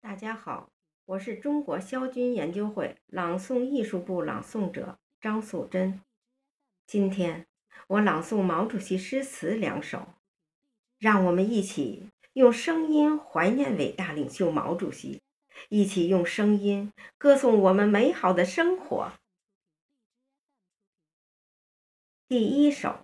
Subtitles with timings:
[0.00, 0.70] 大家好，
[1.06, 6.00] 我是中国萧军研究会朗诵艺术部朗诵者张素珍。
[6.86, 7.48] 今天
[7.88, 10.14] 我朗诵毛主席诗词两首，
[11.00, 15.20] 让我们一起用声音怀念伟大领袖毛主席，
[15.68, 19.12] 一起用声音歌颂我们美好的生活。
[22.28, 22.88] 第一首《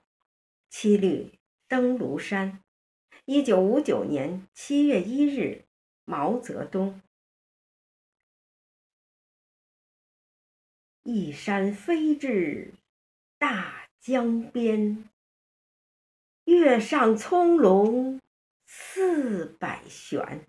[0.70, 1.32] 七律
[1.66, 2.62] 登庐山》，
[3.24, 5.64] 一九五九年七月一日。
[6.04, 7.00] 毛泽东，
[11.02, 12.74] 一山飞至
[13.38, 15.08] 大江边，
[16.44, 18.20] 月上葱茏
[18.66, 20.46] 四百旋。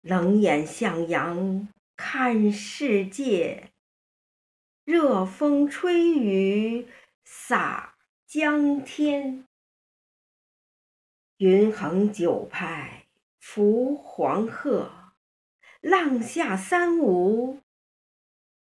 [0.00, 3.72] 冷眼向阳看世界，
[4.84, 6.86] 热风吹雨
[7.24, 7.96] 洒
[8.26, 9.46] 江天。
[11.38, 13.03] 云横九派。
[13.46, 15.12] 拂黄鹤，
[15.82, 17.60] 浪下三五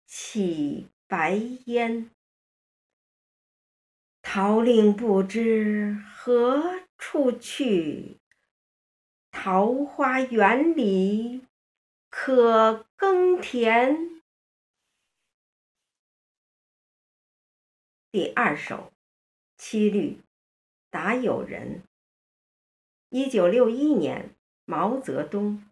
[0.04, 2.10] 起白烟。
[4.20, 8.18] 桃令不知何处去，
[9.30, 11.46] 桃花源里
[12.10, 14.20] 可耕田。
[18.10, 18.76] 第二首
[19.56, 20.16] 《七律》，
[20.90, 21.84] 答友人。
[23.08, 24.34] 一九六一年。
[24.66, 25.62] 毛泽东，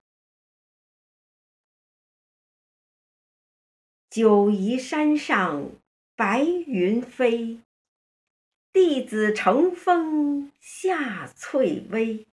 [4.11, 5.71] 九嶷山上
[6.15, 7.61] 白云飞，
[8.71, 12.27] 弟子乘风下翠微。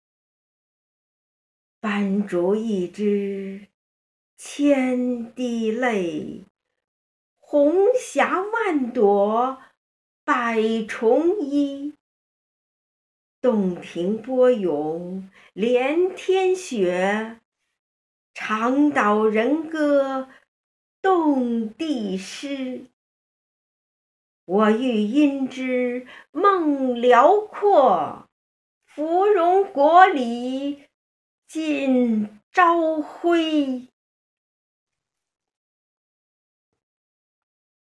[1.80, 3.70] 斑竹一枝
[4.36, 6.44] 千滴泪，
[7.38, 9.62] 红霞万朵
[10.26, 11.96] 百重衣。
[13.42, 17.40] 洞庭波涌连天雪，
[18.34, 20.28] 长岛人歌
[21.02, 22.88] 动地诗。
[24.44, 28.28] 我欲因之梦辽阔，
[28.86, 30.84] 芙蓉国里
[31.48, 33.88] 尽朝晖。